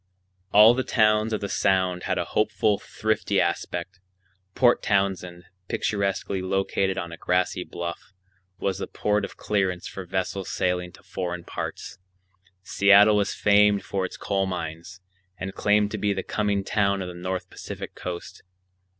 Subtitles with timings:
[0.51, 3.99] All the towns of the Sound had a hopeful, thrifty aspect.
[4.55, 8.11] Port Townsend, picturesquely located on a grassy bluff,
[8.57, 11.99] was the port of clearance for vessels sailing to foreign parts.
[12.63, 15.01] Seattle was famed for its coal mines,
[15.37, 18.41] and claimed to be the coming town of the North Pacific Coast.